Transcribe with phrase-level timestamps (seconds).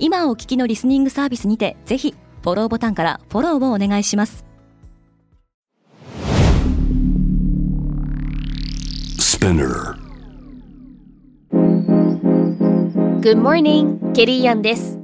[0.00, 4.44] 今お聞きのリスニングサービスにてぜひフォローボタンからフォローをお願いします。
[13.20, 14.98] Good morning, ケリーアンです。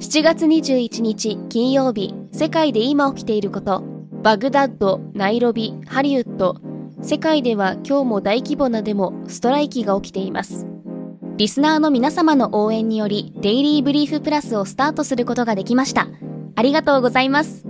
[0.00, 3.82] 7月21日金曜日世界で今起きていること
[4.22, 6.56] バグダッド、ナイロビ、ハリウッド。
[7.02, 10.66] 世界では今日も大規模なデモ、ストライキが起きています
[11.36, 16.08] リスナーの皆様の応援により Daily Brief Plus をスタートすることができました。
[16.54, 17.66] ありがとうございます。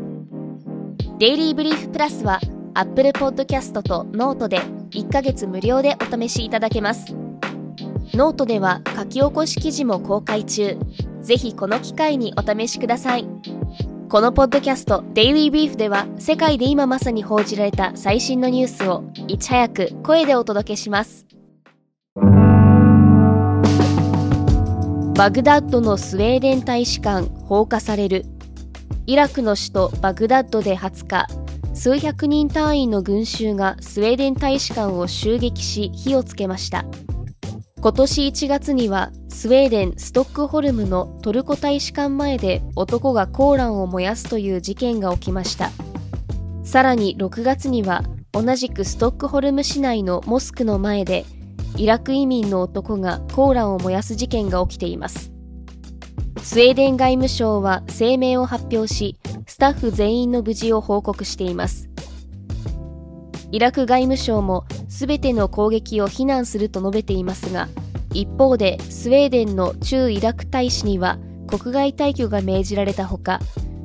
[1.19, 2.39] Daily Brief Plus は
[2.75, 4.61] Apple Podcast とノートで
[4.91, 7.17] 1ヶ月無料でお試しいただけます。
[8.15, 10.79] ノートでは書き起こし記事も公開中。
[11.21, 13.27] ぜひこの機会にお試しください。
[14.09, 21.26] このポッドキャスト Daily Brief では世界で今まさに報じられた最新のニュースをいち早く声でお届けします。
[25.17, 28.27] バグダッドのスウェーデン大使館放火される。
[29.07, 31.27] イラクの首都バグダッドで20日
[31.73, 36.85] 数百人単位の群衆がスウェーデン大使館を襲撃し火をつけました。
[37.81, 45.71] 今年1月にはスウェーデン・ストックホルムのトルコ大使館前で男がコーランを燃やすという事件が起きました。
[46.63, 51.25] さらに6月には同じくストックホルム市内のモスクの前で
[51.77, 55.31] イラク移民の男がコーランを燃やす事件が起きています。
[56.43, 61.91] スウェーデン外務省は声明を発表しスタッフ全員の無事を報告しています。
[63.53, 67.69] イラク外務省も全ての攻撃を非難すると述べていますが
[68.13, 73.41] 一方でスウェーデンの駐イラク大使には国外退去が命じられたほか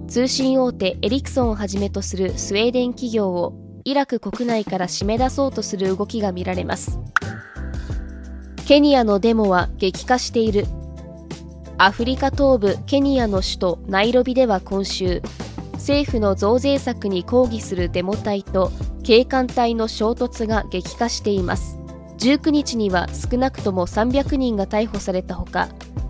[0.08, 3.54] 通信大手エリクソンをはじめとするスウェーデン企業を
[3.84, 7.00] イラク国内から締め出そうとする動きが見られます。
[8.72, 10.66] ケニアのデモは激化している。
[11.78, 15.22] アフリカ東部ケニアの首都ナイロビでは今週
[15.74, 18.72] 政府の増税策に抗議するデモ隊と
[19.04, 21.80] 警官隊の衝突が激化しています。
[22.20, 25.68] 19日には少なくとも300人が逮捕されたほか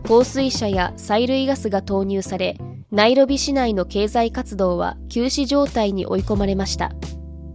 [0.08, 2.60] 放水車や催涙ガスが投入され
[2.92, 6.92] ナイロビ市内の経済活動は休止状態に追い込まれました。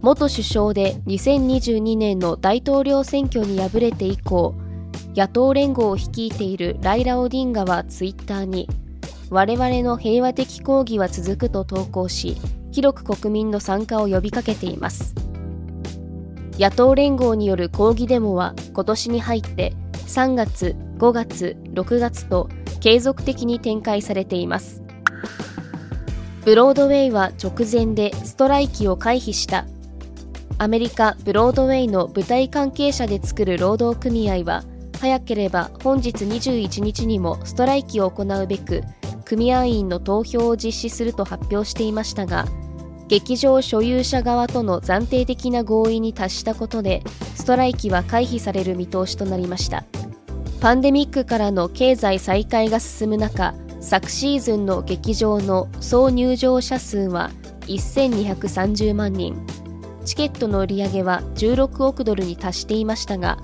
[0.01, 4.53] 元首相で2022年の大統領選挙に敗れて以降
[5.15, 8.67] 野党連合を率いているライラ・オディンガはツイッターに
[9.29, 12.37] 我々の平和的抗議は続くと投稿し
[12.71, 15.15] 広く国民の参加を呼びかけています。
[16.59, 19.73] 野党連合による抗議デモは今年に入って
[20.07, 24.81] 3月、5月、6月と継続的に展開されています。
[26.45, 29.65] ブロードウェイは直前でストライキを回避した。
[30.57, 34.63] アメリカブロードウェイの舞台関係者で作る労働組合は
[34.99, 38.83] 早ければ本日21日にもストライキを行うべく
[39.25, 42.45] 組合員の投票を実施すると発表していましたが
[43.07, 47.03] 劇場所有者側との暫定的な合意に達したことで
[47.35, 49.85] ストライキは回避される見通しとなりました。
[50.59, 57.29] パンデミックからの経済再開が進む中昨シーズンの劇場の総入場者数は
[57.67, 59.45] 1230万人。
[60.03, 63.37] チケットの売り上げは16億ドルに達していましたが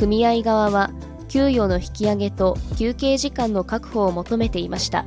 [0.00, 0.90] 組合側は
[1.28, 5.04] 給与の引き上げと休憩時間の確保を求めていました。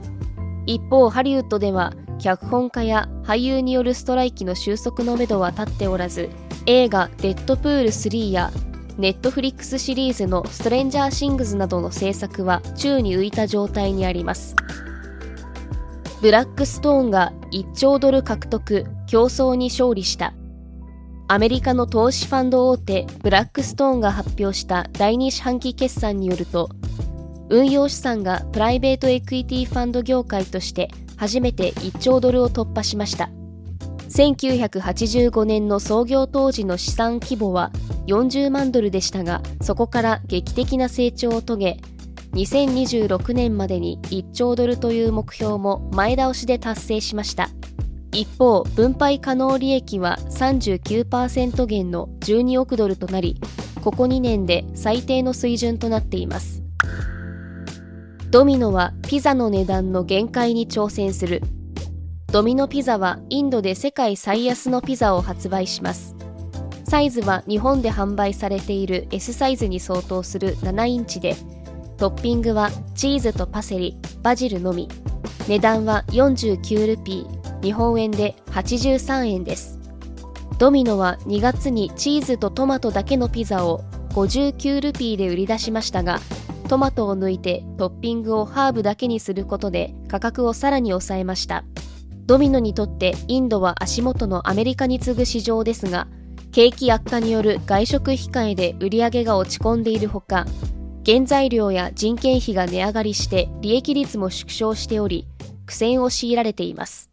[0.68, 6.30] 一方ハリウッドでは脚本家や俳優によるストライキの収束のめどは立っておらず
[6.68, 8.52] 映画「デッドプール3」や
[9.00, 14.56] Netflix シリーズの「Stranger Things」などの制作は宙に浮いた状態にあります。
[16.22, 20.36] ブラックストーンが1兆ドル獲得競争に勝利した。
[21.34, 26.70] アメリカの投資ファンド大手ブラックストーンが発表した第2四半期決算によると
[27.50, 33.32] 運用資産がプライベートエクイティファンド業界として初めて1兆ドルを突破しました。
[34.10, 37.72] 1985年の創業当時の資産規模は
[38.06, 41.78] 40万ドルでしたがそこから劇的な成長を遂げ
[42.34, 47.50] 2026年までに1兆ドルという目標も前倒しで達成しました。
[48.14, 53.42] 一方分配可能利益は39%減の12億ドルとなり
[53.84, 56.64] ここ2年で最低の水準となっています。
[58.30, 61.42] ドミノはピザの値段の限界に挑戦する。
[62.32, 66.16] ドミノピザはインドで世界最安のピザを発売します。
[66.84, 71.36] サイズは日本で販売されている S サイズに相当する7インチで
[71.98, 74.88] トッピングはチーズとパセリバジルのみ。
[75.48, 77.43] 値段は49ルピー。
[77.64, 79.80] 日本円で83円です。
[80.60, 86.20] ドミノは2月にチーズとトマトだけのピザを59ルピーで売り出しましたが
[86.70, 91.64] トマトを抜いてトッピングをハーブだけにすることで価格をさらに抑えました。
[92.26, 96.08] ドミノにとってインドは足元のアメリカに次ぐ市場ですが
[96.52, 100.46] 景気悪化による外食控えで売り上げが落ち込んでいるほか
[101.06, 105.28] 原材料や人件費が値上がりして利益率も縮小しており
[105.66, 107.13] 苦戦を強いられています。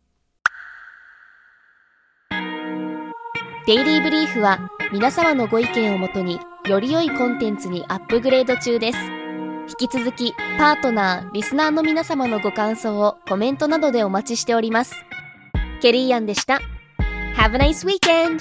[3.71, 8.99] デイリーブリーフは皆様のご意見をもとにより良いコンテンツにアップグレード中です。
[9.79, 14.97] 引き続きパートナーリスナーの皆様のご感想をコメントなどでお待ちしております。
[15.81, 16.59] ケリーアンでした。
[17.37, 18.41] Have a nice weekend!